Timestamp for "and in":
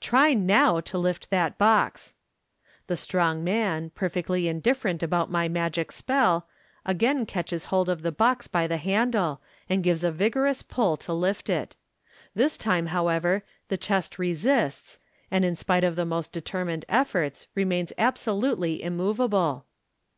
15.30-15.54